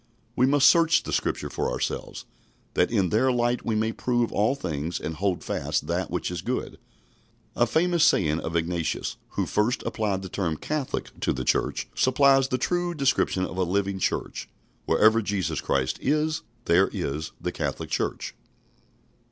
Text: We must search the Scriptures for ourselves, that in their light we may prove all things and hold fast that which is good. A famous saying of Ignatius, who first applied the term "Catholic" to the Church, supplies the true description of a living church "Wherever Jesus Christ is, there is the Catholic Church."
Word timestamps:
We 0.35 0.47
must 0.47 0.67
search 0.67 1.03
the 1.03 1.13
Scriptures 1.13 1.53
for 1.53 1.69
ourselves, 1.71 2.25
that 2.73 2.89
in 2.89 3.09
their 3.09 3.31
light 3.31 3.63
we 3.63 3.75
may 3.75 3.91
prove 3.91 4.31
all 4.31 4.55
things 4.55 4.99
and 4.99 5.13
hold 5.13 5.43
fast 5.43 5.85
that 5.85 6.09
which 6.09 6.31
is 6.31 6.41
good. 6.41 6.79
A 7.55 7.67
famous 7.67 8.03
saying 8.03 8.39
of 8.39 8.55
Ignatius, 8.55 9.17
who 9.33 9.45
first 9.45 9.83
applied 9.85 10.23
the 10.23 10.27
term 10.27 10.57
"Catholic" 10.57 11.11
to 11.19 11.33
the 11.33 11.45
Church, 11.45 11.87
supplies 11.93 12.47
the 12.47 12.57
true 12.57 12.95
description 12.95 13.45
of 13.45 13.57
a 13.57 13.63
living 13.63 13.99
church 13.99 14.49
"Wherever 14.87 15.21
Jesus 15.21 15.61
Christ 15.61 15.99
is, 16.01 16.41
there 16.65 16.89
is 16.91 17.33
the 17.39 17.51
Catholic 17.51 17.91
Church." 17.91 18.33